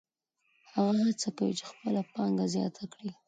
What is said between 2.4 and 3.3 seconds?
زیاته کړي